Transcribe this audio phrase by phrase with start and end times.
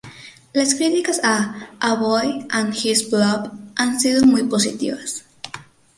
[0.53, 5.25] Las críticas a "A Boy and His Blob" han sido muy positivas.